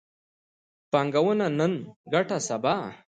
[0.91, 1.73] پانګونه نن،
[2.13, 2.75] ګټه سبا